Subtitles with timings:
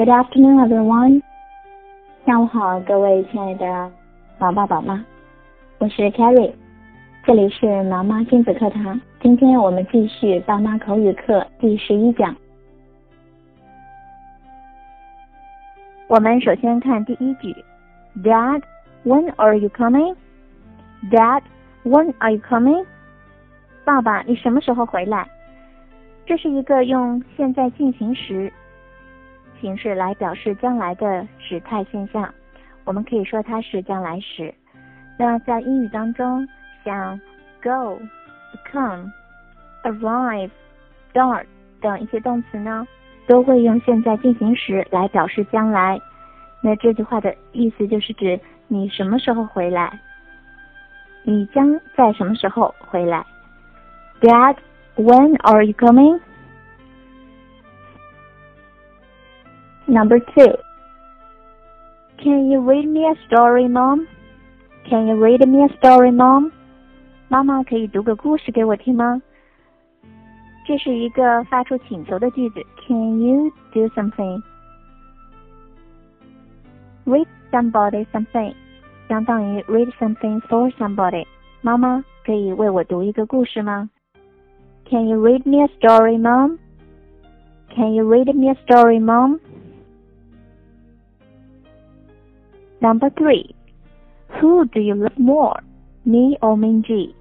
[0.00, 1.20] Good afternoon, everyone.
[2.24, 3.92] 下午好，各位亲爱的
[4.38, 5.04] 宝爸宝妈，
[5.76, 6.54] 我是 Carrie，
[7.22, 8.98] 这里是毛妈亲子课堂。
[9.20, 12.34] 今天我们继续爸妈口语课第十一讲。
[16.08, 17.54] 我们首先看第一句
[18.24, 18.62] ，Dad,
[19.04, 20.16] when are you coming?
[21.10, 21.42] Dad,
[21.84, 22.86] when are you coming?
[23.84, 25.28] 爸爸，你什么时候回来？
[26.24, 28.50] 这是一个用现在进行时
[29.60, 32.32] 形式来表示将来的时态现象，
[32.84, 34.52] 我们可以说它是将来时。
[35.18, 36.48] 那在英语当中，
[36.84, 37.20] 像
[37.62, 38.00] go、
[38.70, 39.12] come、
[39.84, 40.50] arrive、
[41.12, 41.44] start
[41.80, 42.86] 等一些动词呢，
[43.26, 46.00] 都会用现在进行时来表示将来。
[46.62, 49.98] 那这句话的意思就是指你什么时候回来？
[51.22, 53.24] 你将在什么时候回来
[54.22, 54.56] ？Dad,
[54.96, 56.18] when are you coming?
[59.89, 60.57] Number two.
[62.17, 64.07] Can you read me a story, Mom?
[64.89, 66.51] Can you read me a story, Mom?
[67.27, 69.21] 妈妈可以读个故事给我听吗？
[70.67, 72.61] 这是一个发出请求的句子。
[72.87, 74.41] Can you do something?
[77.05, 78.53] Read somebody something
[79.07, 81.25] 相当于 read something for somebody。
[81.61, 83.89] 妈妈可以为我读一个故事吗？
[84.89, 86.59] can you read me a story, Mom?
[87.75, 89.39] Can you read me a story, Mom?
[92.79, 93.55] Number three.
[94.39, 95.61] Who do you love more,
[96.03, 97.13] me or Minji?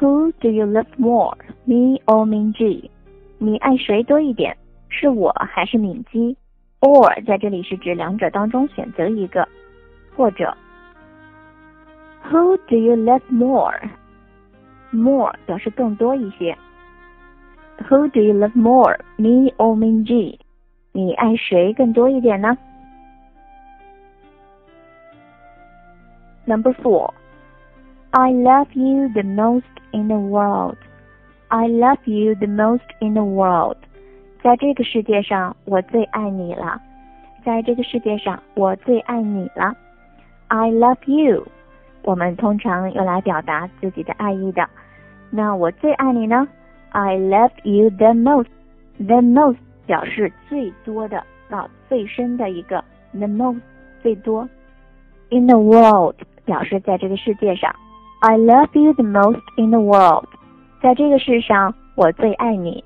[0.00, 2.90] Who do you love more, me or Minji?
[3.38, 4.56] 你爱谁多一点？
[4.88, 6.36] 是我还是敏基？
[6.80, 9.46] or 在这里是指两者当中选择一个，
[10.16, 10.56] 或者
[12.30, 13.78] Who do you love more?
[14.90, 16.56] More 表示更多一些。
[17.88, 20.38] who do you love more, me or Minji?
[20.92, 22.56] 你爱谁更多一点呢
[26.46, 27.12] ？Number four,
[28.10, 30.76] I love you the most in the world.
[31.48, 33.76] I love you the most in the world.
[34.42, 36.80] 在这个世界上，我最爱你了。
[37.44, 39.74] 在这个世界上，我最爱你了。
[40.48, 41.46] I love you，
[42.02, 44.68] 我们通常用来表达自己的爱意的。
[45.30, 46.48] 那我最爱你呢？
[46.90, 48.48] I love you the most.
[48.98, 53.60] The most 表示最多的啊，最深的一个 the most
[54.02, 54.48] 最多。
[55.30, 57.74] In the world 表示在这个世界上。
[58.20, 60.26] I love you the most in the world.
[60.82, 62.84] 在这个世上，我最爱你。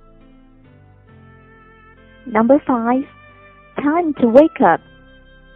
[2.26, 3.04] Number five,
[3.76, 4.80] time to wake up.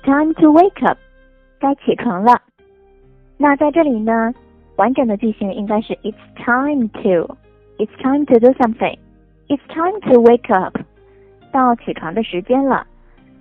[0.05, 0.99] Time to wake up.
[1.61, 2.41] 该起床了。
[3.37, 4.33] 那在这里呢，
[4.77, 8.99] 完整的句型应该是 It's time to。It's time to do something.
[9.49, 10.77] It's time to wake up.
[11.53, 12.87] 到起床的时间了。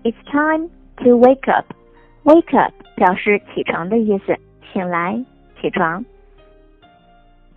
[0.03, 1.65] It's time to wake up.
[2.24, 4.38] Wake up 表示起床的意思，
[4.72, 5.24] 醒来，
[5.60, 6.04] 起床，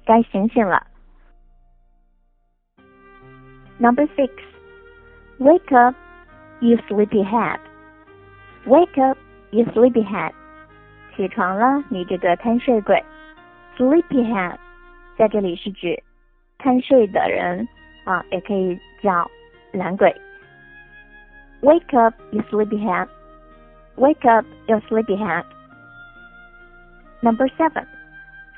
[0.05, 0.87] 该醒醒了。
[3.77, 4.31] Number six.
[5.37, 5.95] Wake up,
[6.61, 7.59] you sleepyhead.
[8.65, 9.17] Wake up,
[9.51, 10.31] you sleepyhead.
[11.15, 13.03] 起床了，你这个贪睡鬼。
[13.77, 14.57] Sleepyhead
[15.17, 16.01] 在这里是指
[16.57, 17.67] 贪睡的人
[18.05, 19.29] 啊，也可以叫
[19.73, 20.15] 懒鬼。
[21.61, 23.07] Wake up, you sleepyhead!
[23.96, 25.44] Wake up, you sleepyhead!
[27.22, 27.86] Number seven,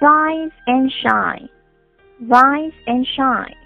[0.01, 1.49] rise and shine.
[2.21, 3.57] Rise and shine.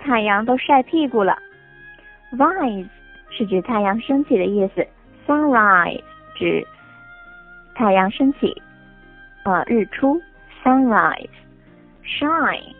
[0.00, 1.38] 太阳都晒屁股了。
[2.32, 2.88] Rise
[3.30, 4.84] 是指太阳升起的意思，
[5.26, 6.02] sunrise
[6.34, 6.66] 指
[7.74, 8.60] 太阳升起，
[9.44, 10.20] 呃，日出。
[10.64, 11.30] Sunrise,
[12.04, 12.74] shine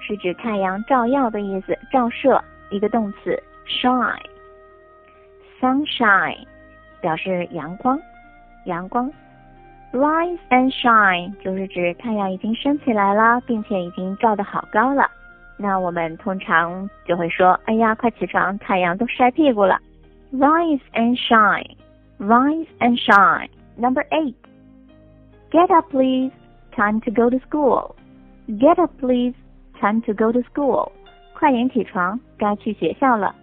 [0.00, 6.46] 是指太阳照耀的意思，照射一个动词 shine。sunshine
[7.00, 7.98] 表示阳光，
[8.64, 9.10] 阳光。
[9.92, 15.10] rise and shine 就是指太阳已经升起来了，并且已经照得好高了。
[15.56, 19.78] 那我们通常就会说：“哎呀，快起床，太阳都晒屁股了。”
[20.32, 21.76] rise and shine,
[22.18, 23.48] rise and shine.
[23.76, 24.34] Number eight.
[25.50, 26.30] Get up, please.
[26.76, 27.96] Time to go to school.
[28.46, 29.34] Get up, please.
[29.80, 30.92] Time to go to school，
[31.34, 33.34] 快点起床，该去学校了。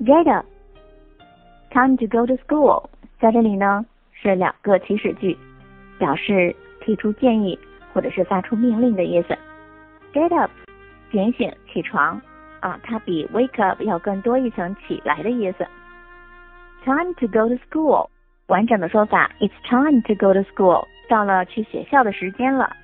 [0.00, 2.84] Get up。Time to go to school，
[3.21, 5.37] 在这里呢是两个祈使句，
[5.99, 7.57] 表示提出建议
[7.93, 9.37] 或者是发出命令的意思。
[10.11, 10.49] Get up，
[11.11, 12.19] 点醒，起床
[12.61, 15.67] 啊，它比 wake up 要更多一层起来的意思。
[16.83, 18.09] Time to go to school，
[18.47, 22.75] 完整的说法，It's time to go to school，到了去学校的时间了。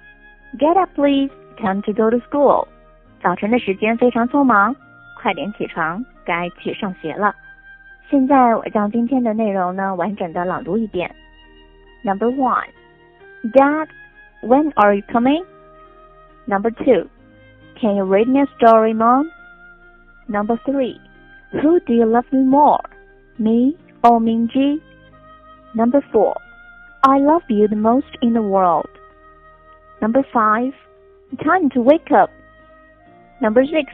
[0.59, 1.31] Get up, please.
[1.57, 2.67] Time to go to school.
[3.23, 4.75] 早晨的时间非常匆忙，
[5.19, 7.33] 快点起床，该去上学了。
[8.10, 11.10] 现在我将今天的内容呢完整的朗读一遍。
[12.04, 12.68] Number one,
[13.52, 13.88] Dad,
[14.42, 15.44] when are you coming?
[16.46, 17.08] Number two,
[17.80, 19.30] Can you read me a story, Mom?
[20.28, 21.00] Number three,
[21.52, 22.80] Who do you love me more,
[23.38, 24.80] me or Mingji?
[25.74, 26.36] Number four,
[27.02, 28.88] I love you the most in the world.
[30.00, 30.72] Number five,
[31.42, 32.30] Time to wake up.
[33.40, 33.92] Number six,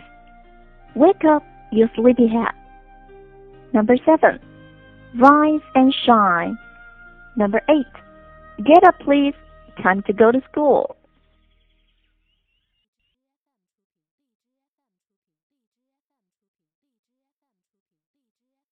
[0.94, 2.54] Wake up, you sleepyhead.
[3.73, 4.39] Number seven,
[5.19, 6.57] rise and shine.
[7.35, 9.33] Number eight, get up please,
[9.81, 10.95] time to go to school.